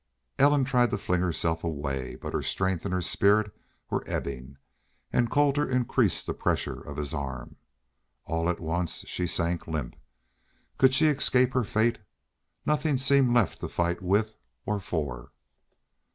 Ellen 0.39 0.65
tried 0.65 0.89
to 0.89 0.97
fling 0.97 1.21
herself 1.21 1.63
away. 1.63 2.15
But 2.15 2.33
her 2.33 2.41
strength 2.41 2.85
and 2.85 2.93
her 2.95 3.03
spirit 3.03 3.51
were 3.91 4.03
ebbing, 4.07 4.57
and 5.13 5.29
Colter 5.29 5.69
increased 5.69 6.25
the 6.25 6.33
pressure 6.33 6.81
of 6.81 6.97
his 6.97 7.13
arm. 7.13 7.57
All 8.25 8.49
at 8.49 8.59
once 8.59 9.05
she 9.07 9.27
sank 9.27 9.67
limp. 9.67 9.95
Could 10.79 10.95
she 10.95 11.05
escape 11.05 11.53
her 11.53 11.63
fate? 11.63 11.99
Nothing 12.65 12.97
seemed 12.97 13.31
left 13.35 13.59
to 13.59 13.67
fight 13.67 14.01
with 14.01 14.37
or 14.65 14.79
for. 14.79 15.33